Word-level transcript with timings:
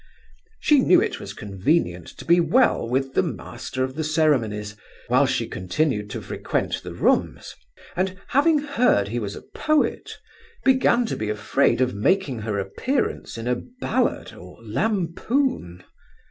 She 0.59 0.79
knew 0.79 0.99
it 0.99 1.19
was 1.19 1.31
convenient 1.35 2.07
to 2.17 2.25
be 2.25 2.39
well 2.39 2.89
with 2.89 3.13
the 3.13 3.21
Master 3.21 3.83
of 3.83 3.93
the 3.93 4.03
Ceremonies, 4.03 4.75
while 5.09 5.27
she 5.27 5.47
continued 5.47 6.09
to 6.09 6.23
frequent 6.23 6.81
the 6.81 6.95
Rooms; 6.95 7.53
and, 7.95 8.19
having 8.29 8.57
heard 8.57 9.09
he 9.09 9.19
was 9.19 9.35
a 9.35 9.43
poet, 9.43 10.13
began 10.65 11.05
to 11.05 11.15
be 11.15 11.29
afraid 11.29 11.81
of 11.81 11.93
making 11.93 12.39
her 12.39 12.57
appearance 12.57 13.37
in 13.37 13.47
a 13.47 13.61
ballad 13.79 14.33
or 14.33 14.57
lampoon. 14.63 15.83